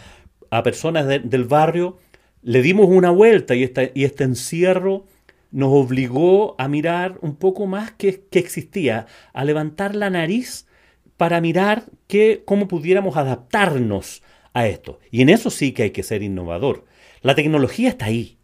a, 0.50 0.64
personas 0.64 1.08
del 1.08 1.44
barrio, 1.46 1.98
le 2.42 2.62
dimos 2.62 2.88
una 2.90 3.12
vuelta 3.12 3.56
y, 3.56 3.72
y 3.94 4.04
este 4.04 4.24
encierro 4.24 5.06
nos 5.52 5.70
obligó 5.72 6.56
a 6.58 6.68
mirar 6.68 7.20
un 7.22 7.36
poco 7.36 7.68
más 7.68 7.92
que, 7.92 8.24
que 8.32 8.40
existía, 8.40 9.06
a 9.34 9.46
levantar 9.46 9.96
la 9.96 10.10
nariz 10.10 10.66
para 11.22 11.40
mirar 11.40 11.84
que, 12.08 12.42
cómo 12.46 12.68
pudiéramos 12.68 13.16
adaptarnos 13.16 14.24
a 14.54 14.66
esto. 14.66 14.98
Y 15.12 15.22
en 15.22 15.30
eso 15.30 15.52
sí 15.52 15.72
que 15.72 15.84
hay 15.84 15.92
que 15.92 16.02
ser 16.02 16.24
innovador. 16.24 16.86
La 17.22 17.36
tecnología 17.36 17.90
está 17.90 18.06
ahí. 18.06 18.40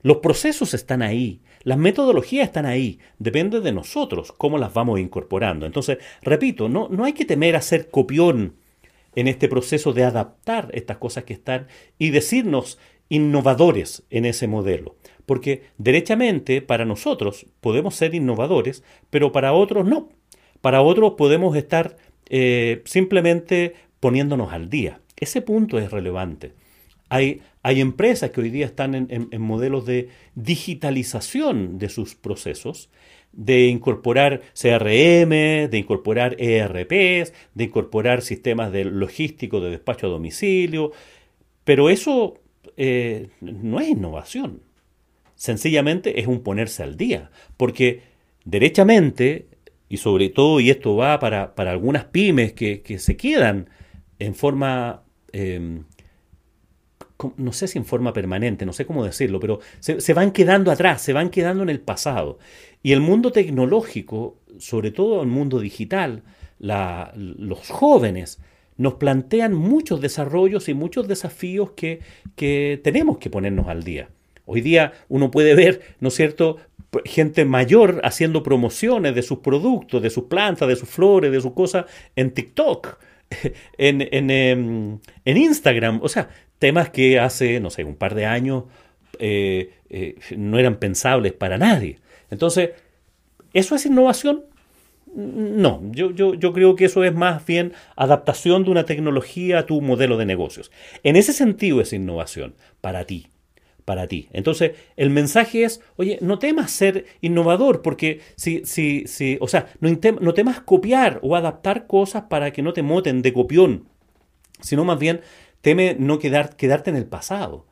Los 0.00 0.16
procesos 0.16 0.72
están 0.72 1.02
ahí. 1.02 1.42
Las 1.64 1.76
metodologías 1.76 2.46
están 2.46 2.64
ahí. 2.64 2.98
Depende 3.18 3.60
de 3.60 3.72
nosotros 3.72 4.32
cómo 4.32 4.56
las 4.56 4.72
vamos 4.72 4.98
incorporando. 4.98 5.66
Entonces, 5.66 5.98
repito, 6.22 6.70
no, 6.70 6.88
no 6.88 7.04
hay 7.04 7.12
que 7.12 7.26
temer 7.26 7.56
a 7.56 7.60
ser 7.60 7.90
copión 7.90 8.54
en 9.14 9.28
este 9.28 9.46
proceso 9.46 9.92
de 9.92 10.04
adaptar 10.04 10.70
estas 10.72 10.96
cosas 10.96 11.24
que 11.24 11.34
están 11.34 11.66
y 11.98 12.08
decirnos 12.08 12.78
innovadores 13.10 14.04
en 14.08 14.24
ese 14.24 14.48
modelo. 14.48 14.96
Porque 15.26 15.64
derechamente 15.76 16.62
para 16.62 16.86
nosotros 16.86 17.44
podemos 17.60 17.96
ser 17.96 18.14
innovadores, 18.14 18.82
pero 19.10 19.30
para 19.30 19.52
otros 19.52 19.86
no. 19.86 20.08
Para 20.60 20.82
otros 20.82 21.14
podemos 21.14 21.56
estar 21.56 21.96
eh, 22.28 22.82
simplemente 22.84 23.74
poniéndonos 24.00 24.52
al 24.52 24.68
día. 24.70 25.00
Ese 25.16 25.42
punto 25.42 25.78
es 25.78 25.90
relevante. 25.90 26.52
Hay, 27.08 27.40
hay 27.62 27.80
empresas 27.80 28.30
que 28.30 28.40
hoy 28.40 28.50
día 28.50 28.66
están 28.66 28.94
en, 28.94 29.40
modelos 29.40 29.86
de 29.86 30.08
digitalización 30.34 31.78
de 31.78 31.88
sus 31.88 32.14
procesos, 32.14 32.90
de 33.32 33.66
incorporar 33.66 34.42
CRM, 34.54 35.30
de 35.70 35.78
incorporar 35.78 36.36
ERPs, 36.38 37.32
de 37.54 37.64
incorporar 37.64 38.22
sistemas 38.22 38.72
de 38.72 38.84
logístico 38.84 39.60
de 39.60 39.70
despacho 39.70 40.06
a 40.06 40.10
domicilio, 40.10 40.92
pero 41.64 41.88
eso 41.88 42.38
eh, 42.76 43.28
no 43.40 43.80
es 43.80 43.88
innovación. 43.88 44.62
Sencillamente 45.34 46.20
es 46.20 46.26
un 46.26 46.42
ponerse 46.42 46.82
al 46.82 46.96
día, 46.96 47.30
porque 47.56 48.02
derechamente 48.44 49.47
y 49.88 49.96
sobre 49.96 50.28
todo, 50.28 50.60
y 50.60 50.70
esto 50.70 50.96
va 50.96 51.18
para, 51.18 51.52
algunas 51.56 52.04
pymes 52.04 52.52
que, 52.52 52.98
se 52.98 53.16
quedan 53.16 53.68
en 54.18 54.34
forma, 54.34 55.02
em, 55.32 55.84
no 57.36 57.52
sé 57.52 57.68
si 57.68 57.78
en 57.78 57.84
forma 57.84 58.12
permanente, 58.12 58.66
no 58.66 58.72
sé 58.72 58.84
cómo 58.84 59.04
decirlo, 59.04 59.40
pero 59.40 59.60
se, 59.80 60.12
van 60.12 60.32
quedando 60.32 60.70
atrás, 60.70 61.00
se 61.00 61.12
van 61.12 61.30
quedando 61.30 61.62
en 61.62 61.70
el 61.70 61.80
pasado. 61.80 62.38
Y 62.82 62.92
el 62.92 63.00
mundo 63.00 63.32
tecnológico, 63.32 64.36
sobre 64.58 64.90
todo 64.90 65.22
el 65.22 65.28
mundo 65.28 65.58
digital, 65.58 66.22
los 66.58 67.68
jóvenes, 67.68 68.40
nos 68.76 68.94
plantean 68.94 69.54
muchos 69.54 70.00
desarrollos 70.00 70.68
y 70.68 70.74
muchos 70.74 71.08
desafíos 71.08 71.72
que, 71.72 72.00
que 72.36 72.80
tenemos 72.84 73.18
que 73.18 73.30
ponernos 73.30 73.68
al 73.68 73.82
día. 73.82 74.10
Hoy 74.44 74.60
día 74.60 74.92
uno 75.08 75.30
puede 75.30 75.54
ver, 75.54 75.82
¿no 76.00 76.08
es 76.08 76.14
cierto?, 76.14 76.58
gente 77.04 77.44
mayor 77.44 78.00
haciendo 78.02 78.42
promociones 78.42 79.14
de 79.14 79.22
sus 79.22 79.38
productos, 79.38 80.02
de 80.02 80.10
sus 80.10 80.24
plantas, 80.24 80.68
de 80.68 80.76
sus 80.76 80.88
flores, 80.88 81.30
de 81.30 81.40
sus 81.40 81.52
cosas 81.52 81.86
en 82.16 82.32
TikTok, 82.32 82.98
en, 83.78 84.00
em, 84.30 84.98
en, 85.24 85.36
Instagram. 85.36 86.00
O 86.02 86.08
sea, 86.08 86.30
temas 86.58 86.90
que 86.90 87.18
hace, 87.18 87.60
no 87.60 87.70
sé, 87.70 87.84
un 87.84 87.96
par 87.96 88.14
de 88.14 88.26
años 88.26 88.64
eh, 89.18 89.74
eh, 89.90 90.16
no 90.36 90.58
eran 90.58 90.76
pensables 90.76 91.32
para 91.32 91.58
nadie. 91.58 91.98
Entonces, 92.30 92.70
¿eso 93.52 93.74
es 93.74 93.86
innovación? 93.86 94.44
No, 95.14 95.82
yo, 95.92 96.10
yo, 96.10 96.34
yo, 96.34 96.52
creo 96.52 96.76
que 96.76 96.84
eso 96.84 97.02
es 97.02 97.14
más 97.14 97.44
bien 97.44 97.72
adaptación 97.96 98.64
de 98.64 98.70
una 98.70 98.84
tecnología 98.84 99.60
a 99.60 99.66
tu 99.66 99.80
modelo 99.80 100.18
de 100.18 100.26
negocios. 100.26 100.70
En 101.02 101.16
ese 101.16 101.32
sentido 101.32 101.80
es 101.80 101.94
innovación 101.94 102.54
para 102.82 103.04
ti 103.04 103.28
para 103.88 104.06
ti. 104.06 104.28
Entonces, 104.34 104.72
el 104.96 105.08
mensaje 105.08 105.64
es, 105.64 105.80
oye, 105.96 106.18
no 106.20 106.38
temas 106.38 106.70
ser 106.70 107.06
innovador, 107.22 107.80
porque 107.80 108.20
si, 108.36 108.62
si, 108.66 109.06
si, 109.06 109.38
o 109.40 109.48
sea, 109.48 109.68
no, 109.80 110.34
temas 110.34 110.60
copiar 110.60 111.20
o 111.22 111.36
adaptar 111.36 111.86
cosas 111.86 112.24
para 112.24 112.50
que 112.50 112.60
no 112.60 112.74
te 112.74 112.82
moten 112.82 113.22
de 113.22 113.32
copión, 113.32 113.88
sino 114.60 114.84
más 114.84 114.98
bien 114.98 115.22
teme 115.62 115.96
no 115.98 116.18
quedar, 116.18 116.54
quedarte 116.54 116.90
en 116.90 116.96
el 116.96 117.06
pasado. 117.06 117.66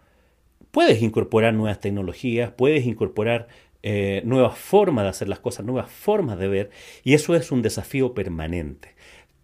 Puedes 0.71 1.03
incorporar 1.03 1.53
nuevas 1.53 1.81
tecnologías, 1.81 2.51
puedes 2.51 2.87
incorporar 2.87 3.49
eh, 3.83 4.23
nuevas 4.25 4.57
formas 4.57 5.05
de 5.05 5.11
hacer 5.11 5.29
las 5.29 5.41
cosas, 5.41 5.67
nuevas 5.67 5.91
formas 5.91 6.39
de 6.39 6.49
ver, 6.49 6.71
y 7.05 7.13
eso 7.13 7.37
es 7.37 7.53
un 7.53 7.61
desafío 7.61 8.15
permanente. 8.15 8.95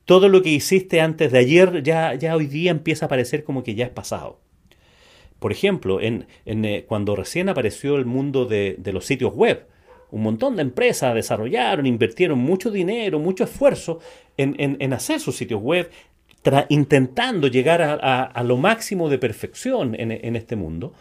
Todo 0.07 0.31
lo 0.31 0.41
que 0.41 0.49
hiciste 0.49 1.03
antes 1.03 1.33
de 1.33 1.39
ayer 1.39 1.83
ya, 1.83 2.15
ya 2.15 2.35
hoy 2.35 2.47
día 2.47 2.71
empieza 2.71 3.05
a 3.05 3.09
parecer 3.11 3.45
como 3.45 3.63
que 3.63 3.75
ya 3.75 3.85
es 3.85 3.91
pasado. 3.91 4.41
Por 5.43 5.51
ejemplo, 5.51 6.01
en, 6.01 6.27
eh, 6.47 6.85
cuando 6.87 7.17
recién 7.17 7.49
apareció 7.49 7.97
el 7.97 8.07
mundo 8.07 8.45
de, 8.47 8.79
los 8.93 9.05
sitios 9.05 9.35
web, 9.35 9.67
un 10.13 10.23
montón 10.23 10.55
de 10.55 10.63
empresas 10.63 11.17
desarrollaron, 11.17 11.85
invirtieron 11.85 12.39
mucho 12.39 12.71
dinero, 12.71 13.19
mucho 13.19 13.43
esfuerzo 13.43 13.99
en, 14.37 14.93
hacer 14.93 15.19
sus 15.19 15.37
sitios 15.37 15.61
web, 15.61 15.91
intentando 16.69 17.49
llegar 17.49 17.83
a, 17.83 18.43
lo 18.45 18.57
máximo 18.57 19.09
de 19.09 19.19
perfección 19.19 19.97
en, 19.99 20.37
este 20.37 20.55
mundo. 20.55 20.95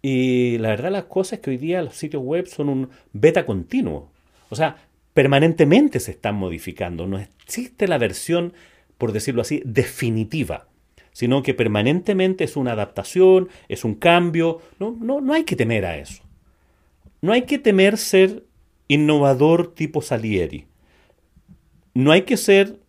Y 0.00 0.56
la 0.56 0.70
verdad 0.70 0.90
las 0.90 1.04
cosas 1.04 1.34
es 1.34 1.40
que 1.40 1.50
hoy 1.50 1.58
día 1.58 1.82
los 1.82 1.96
sitios 1.96 2.22
web 2.22 2.46
son 2.46 2.70
un 2.70 2.88
beta 3.12 3.44
continuo. 3.44 4.10
O 4.48 4.56
sea, 4.56 4.76
permanentemente 5.12 6.00
se 6.00 6.12
están 6.12 6.36
modificando. 6.36 7.06
No 7.06 7.18
existe 7.18 7.88
la 7.88 7.98
versión, 7.98 8.54
por 8.96 9.12
decirlo 9.12 9.42
así, 9.42 9.60
definitiva 9.66 10.66
sino 11.16 11.42
que 11.42 11.54
permanentemente 11.54 12.44
es 12.44 12.58
una 12.58 12.72
adaptación, 12.72 13.48
es 13.70 13.86
un 13.86 13.94
cambio. 13.94 14.60
No, 14.78 14.94
no, 15.00 15.22
no 15.22 15.32
hay 15.32 15.44
que 15.44 15.56
temer 15.56 15.86
a 15.86 15.96
eso. 15.96 16.22
No 17.22 17.32
hay 17.32 17.46
que 17.46 17.58
temer 17.58 17.96
ser 17.96 18.44
innovador 18.86 19.72
tipo 19.74 20.02
Salieri. 20.02 20.66
No 21.94 22.12
hay 22.12 22.24
que 22.24 22.36
ser, 22.36 22.80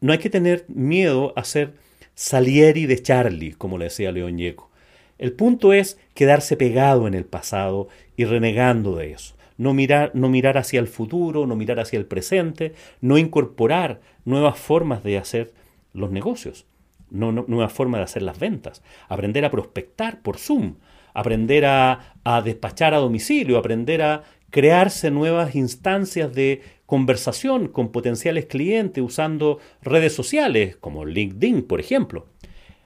no 0.00 0.10
hay 0.10 0.18
que 0.18 0.30
tener 0.30 0.64
miedo 0.66 1.32
a 1.36 1.44
ser 1.44 1.74
Salieri 2.16 2.86
de 2.86 3.00
Charlie, 3.00 3.52
como 3.52 3.78
le 3.78 3.84
decía 3.84 4.10
León 4.10 4.36
Yeco. 4.36 4.68
El 5.16 5.30
punto 5.32 5.72
es 5.72 5.96
quedarse 6.14 6.56
pegado 6.56 7.06
en 7.06 7.14
el 7.14 7.24
pasado 7.24 7.86
y 8.16 8.24
renegando 8.24 8.96
de 8.96 9.12
eso. 9.12 9.36
No 9.58 9.76
no 10.14 10.28
mirar 10.28 10.58
hacia 10.58 10.80
el 10.80 10.88
futuro, 10.88 11.46
no 11.46 11.54
mirar 11.54 11.78
hacia 11.78 12.00
el 12.00 12.06
presente, 12.06 12.74
no 13.00 13.16
incorporar 13.16 14.00
nuevas 14.24 14.58
formas 14.58 15.04
de 15.04 15.18
hacer 15.18 15.52
los 15.92 16.10
negocios 16.10 16.66
nueva 17.10 17.68
forma 17.68 17.98
de 17.98 18.04
hacer 18.04 18.22
las 18.22 18.38
ventas, 18.38 18.82
aprender 19.08 19.44
a 19.44 19.50
prospectar 19.50 20.22
por 20.22 20.38
Zoom, 20.38 20.76
aprender 21.14 21.64
a, 21.66 22.16
despachar 22.44 22.94
a 22.94 22.98
domicilio, 22.98 23.58
aprender 23.58 24.02
a 24.02 24.22
crearse 24.50 25.10
nuevas 25.10 25.54
instancias 25.54 26.34
de 26.34 26.62
conversación 26.86 27.68
con 27.68 27.92
potenciales 27.92 28.46
clientes 28.46 29.02
usando 29.02 29.58
redes 29.82 30.12
sociales 30.12 30.76
como 30.76 31.04
LinkedIn, 31.04 31.62
por 31.62 31.80
ejemplo. 31.80 32.26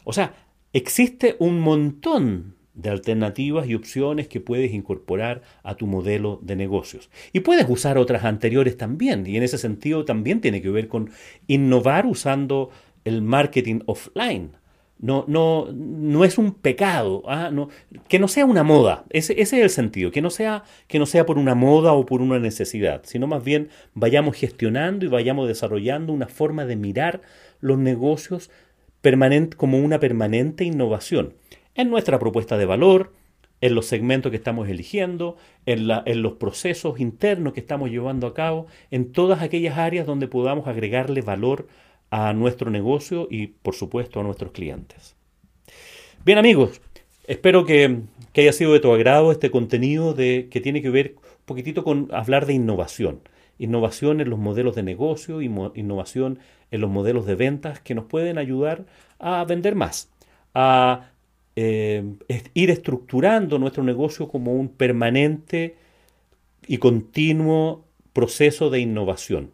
O 0.04 0.12
sea, 0.12 0.35
existe 0.73 1.37
un 1.38 1.61
montón 1.61 2.54
de 2.75 2.90
alternativas 2.90 3.69
y 3.69 3.75
opciones 3.75 4.28
que 4.28 4.40
puedes 4.40 4.73
incorporar 4.73 5.43
a 5.62 5.76
tu 5.76 5.87
modelo 5.87 6.40
de 6.43 6.57
negocios. 6.57 7.09
Y 7.33 7.40
puedes 7.40 7.66
usar 7.69 7.99
otras 7.99 8.25
anteriores 8.25 8.76
también, 8.76 9.26
y 9.26 9.37
en 9.37 9.45
ese 9.45 9.59
sentido 9.59 10.04
también 10.04 10.40
tiene 10.40 10.61
que 10.61 10.71
ver 10.71 10.88
con 10.88 11.11
innovar 11.47 12.04
usando 12.04 12.71
el 13.05 13.23
marketing 13.23 13.81
offline. 13.87 14.53
no, 14.99 15.25
no, 15.27 15.69
no 15.73 16.25
es 16.25 16.39
un 16.39 16.55
pecado, 16.55 17.23
¿ah? 17.27 17.51
que 18.09 18.19
no 18.19 18.29
sea 18.29 18.47
una 18.47 18.63
moda, 18.63 19.05
ese, 19.11 19.33
ese, 19.41 19.59
es 19.59 19.65
el 19.65 19.71
sentido, 19.71 20.11
que 20.11 20.23
no, 20.23 20.31
sea, 20.31 20.65
que 20.87 20.99
no 20.99 21.07
sea 21.07 21.27
por 21.27 21.37
una 21.37 21.55
moda 21.55 21.93
o 21.93 22.07
por 22.07 22.23
una 22.23 22.39
necesidad, 22.39 23.03
sino 23.05 23.27
más 23.27 23.45
bien 23.45 23.69
vayamos 23.95 24.37
gestionando 24.37 25.05
y 25.05 25.09
vayamos 25.09 25.49
desarrollando 25.49 26.13
una 26.13 26.29
forma 26.29 26.65
de 26.65 26.77
mirar 26.77 27.23
los 27.61 27.79
negocios 27.79 28.51
como 29.57 29.79
una 29.79 30.01
permanente 30.01 30.65
innovación 30.65 31.35
en 31.75 31.91
nuestra 31.91 32.19
propuesta 32.19 32.57
de 32.57 32.65
valor, 32.65 33.13
en 33.61 33.75
los 33.75 33.87
segmentos 33.87 34.31
que 34.31 34.37
estamos 34.37 34.69
eligiendo, 34.69 35.37
en, 35.67 35.89
la, 35.89 36.03
en, 36.07 36.23
los 36.23 36.35
procesos 36.35 37.01
internos 37.01 37.53
que 37.53 37.61
estamos 37.61 37.91
llevando 37.91 38.27
a 38.27 38.35
cabo, 38.35 38.67
en 38.91 39.13
todas 39.13 39.43
aquellas 39.43 39.77
áreas 39.77 40.07
donde 40.07 40.27
podamos 40.27 40.67
agregarle 40.69 41.21
valor 41.21 41.67
a 42.14 42.33
nuestro 42.33 42.71
negocio 42.71 43.26
y 43.28 43.49
por 43.49 43.75
supuesto 43.75 44.21
a 44.21 44.23
nuestros 44.23 44.52
clientes. 44.52 45.16
Bien 46.25 46.38
amigos, 46.38 46.80
espero 47.26 47.66
que, 47.66 48.02
haya 48.37 48.52
sido 48.52 48.73
de 48.73 48.78
tu 48.78 48.92
agrado 48.92 49.33
este 49.33 49.50
contenido 49.50 50.14
de, 50.14 50.47
que 50.49 50.61
tiene 50.61 50.80
que 50.80 50.90
ver 50.90 51.16
un 51.16 51.44
poquitito 51.44 51.83
con 51.83 52.09
hablar 52.12 52.47
de 52.47 52.52
innovación. 52.54 53.18
Innovación 53.59 54.21
en 54.21 54.30
los 54.30 54.38
modelos 54.38 54.76
de 54.76 54.85
negocio, 54.85 55.42
y 55.42 55.47
innovación 55.47 56.38
en 56.71 56.80
los 56.80 56.88
modelos 56.88 57.26
de 57.26 57.35
ventas 57.35 57.80
que 57.80 57.97
nos 57.97 58.04
pueden 58.04 58.38
ayudar 58.38 58.87
a 59.18 59.44
vender 59.44 59.75
más, 59.75 60.09
a 60.54 61.11
eh, 61.56 62.04
ir 62.54 62.71
estructurando 62.71 63.59
nuestro 63.59 63.83
negocio 63.83 64.28
como 64.28 64.54
un 64.54 64.68
permanente 64.68 65.75
y 66.68 66.78
continuo 66.78 67.85
proceso 68.12 68.71
de 68.71 68.78
innovación. 68.78 69.50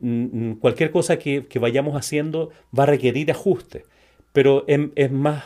Mm, 0.00 0.50
mm, 0.50 0.54
cualquier 0.56 0.90
cosa 0.90 1.18
que, 1.18 1.46
vayamos 1.60 1.96
haciendo 1.96 2.50
va 2.76 2.84
a 2.84 2.86
requerir 2.86 3.30
ajuste, 3.30 3.84
pero 4.32 4.64
es, 4.66 5.10
más, 5.12 5.44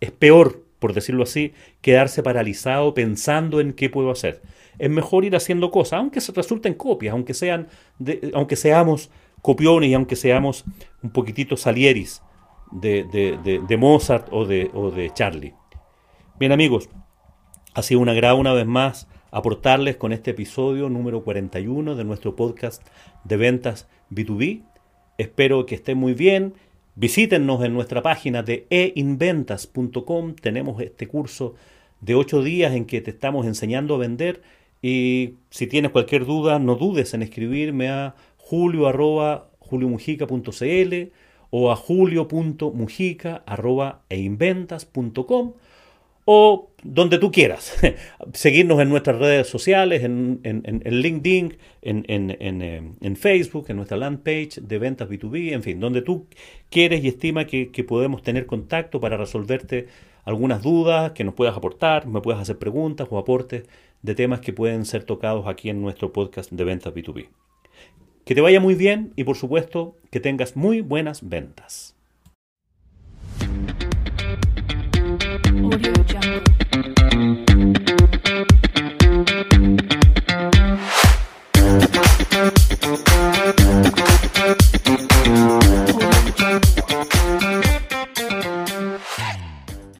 es 0.00 0.10
peor, 0.10 0.62
por 0.78 0.94
decirlo 0.94 1.24
así, 1.24 1.52
quedarse 1.80 2.22
paralizado 2.22 2.94
pensando 2.94 3.60
en 3.60 3.72
qué 3.72 3.90
puedo 3.90 4.10
hacer. 4.10 4.42
Es 4.78 4.88
mejor 4.88 5.24
ir 5.24 5.36
haciendo 5.36 5.70
cosas, 5.70 5.98
aunque 5.98 6.20
se 6.20 6.32
resulten 6.32 6.74
copias, 6.74 7.12
aunque, 7.12 7.34
sean 7.34 7.68
aunque 8.32 8.56
seamos 8.56 9.10
copiones 9.42 9.90
y 9.90 9.94
aunque 9.94 10.16
seamos 10.16 10.64
un 11.02 11.10
poquitito 11.10 11.56
salieris 11.56 12.22
de, 12.70 13.04
de, 13.04 13.76
Mozart 13.76 14.28
o 14.30 14.46
de, 14.46 14.70
o 14.72 14.90
de 14.90 15.12
Charlie. 15.12 15.54
Bien 16.38 16.52
amigos, 16.52 16.88
ha 17.74 17.82
sido 17.82 18.00
un 18.00 18.08
agrado 18.08 18.36
una 18.36 18.52
vez 18.52 18.66
más 18.66 19.08
aportarles 19.30 19.96
con 19.96 20.12
este 20.12 20.32
episodio 20.32 20.88
número 20.88 21.22
41 21.22 21.94
de 21.94 22.04
nuestro 22.04 22.36
podcast 22.36 22.86
de 23.24 23.36
ventas 23.36 23.88
B2B. 24.10 24.62
Espero 25.18 25.66
que 25.66 25.74
estén 25.74 25.98
muy 25.98 26.14
bien. 26.14 26.54
Visítenos 26.94 27.64
en 27.64 27.74
nuestra 27.74 28.02
página 28.02 28.42
de 28.42 28.66
einventas.com. 28.70 30.34
Tenemos 30.34 30.82
este 30.82 31.06
curso 31.06 31.54
de 32.00 32.14
8 32.14 32.42
días 32.42 32.74
en 32.74 32.84
que 32.84 33.00
te 33.00 33.10
estamos 33.10 33.46
enseñando 33.46 33.94
a 33.94 33.98
vender. 33.98 34.42
Y 34.82 35.34
si 35.50 35.66
tienes 35.66 35.92
cualquier 35.92 36.24
duda, 36.24 36.58
no 36.58 36.74
dudes 36.74 37.14
en 37.14 37.22
escribirme 37.22 37.88
a 37.88 38.14
julio 38.36 38.86
arroba 38.86 39.50
o 41.50 41.70
a 41.70 41.76
julio.mujica 41.76 43.42
arroba 43.46 44.02
einventas.com 44.08 45.52
o 46.32 46.70
donde 46.84 47.18
tú 47.18 47.32
quieras. 47.32 47.76
Seguirnos 48.34 48.80
en 48.80 48.88
nuestras 48.88 49.18
redes 49.18 49.48
sociales, 49.48 50.04
en, 50.04 50.40
LinkedIn, 50.84 51.56
eh, 51.82 52.96
en, 53.00 53.16
Facebook, 53.16 53.66
en 53.68 53.76
nuestra 53.76 53.96
land 53.96 54.20
page 54.20 54.60
de 54.60 54.78
ventas 54.78 55.08
B2B, 55.08 55.52
en 55.52 55.64
fin, 55.64 55.80
donde 55.80 56.02
tú 56.02 56.28
quieres 56.70 57.02
y 57.02 57.08
estima 57.08 57.46
que, 57.46 57.72
que 57.72 57.82
podemos 57.82 58.22
tener 58.22 58.46
contacto 58.46 59.00
para 59.00 59.16
resolverte 59.16 59.88
algunas 60.22 60.62
dudas 60.62 61.10
que 61.12 61.24
nos 61.24 61.34
puedas 61.34 61.56
aportar, 61.56 62.06
me 62.06 62.20
puedas 62.20 62.42
hacer 62.42 62.58
preguntas 62.58 63.08
o 63.10 63.18
aportes 63.18 63.64
de 64.02 64.14
temas 64.14 64.38
que 64.38 64.52
pueden 64.52 64.84
ser 64.84 65.02
tocados 65.02 65.48
aquí 65.48 65.68
en 65.68 65.82
nuestro 65.82 66.12
podcast 66.12 66.52
de 66.52 66.62
ventas 66.62 66.94
B2B. 66.94 67.26
Que 68.24 68.36
te 68.36 68.40
vaya 68.40 68.60
muy 68.60 68.76
bien 68.76 69.12
y 69.16 69.24
por 69.24 69.36
supuesto 69.36 69.96
que 70.12 70.20
tengas 70.20 70.54
muy 70.54 70.80
buenas 70.80 71.28
ventas. 71.28 71.96